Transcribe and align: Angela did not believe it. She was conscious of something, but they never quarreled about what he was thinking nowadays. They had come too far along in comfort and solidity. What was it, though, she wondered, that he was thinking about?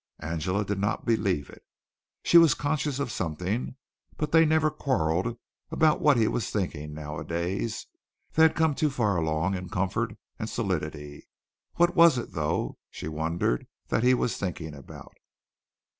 Angela 0.21 0.65
did 0.65 0.79
not 0.79 1.05
believe 1.05 1.51
it. 1.51 1.63
She 2.23 2.39
was 2.39 2.55
conscious 2.55 2.97
of 2.97 3.11
something, 3.11 3.75
but 4.17 4.31
they 4.31 4.45
never 4.45 4.71
quarreled 4.71 5.37
about 5.69 6.01
what 6.01 6.17
he 6.17 6.27
was 6.27 6.49
thinking 6.49 6.91
nowadays. 6.95 7.85
They 8.33 8.41
had 8.41 8.55
come 8.55 8.73
too 8.73 8.89
far 8.89 9.17
along 9.17 9.53
in 9.53 9.69
comfort 9.69 10.17
and 10.39 10.49
solidity. 10.49 11.27
What 11.75 11.95
was 11.95 12.17
it, 12.17 12.33
though, 12.33 12.79
she 12.89 13.07
wondered, 13.07 13.67
that 13.89 14.01
he 14.03 14.15
was 14.15 14.37
thinking 14.37 14.73
about? 14.73 15.13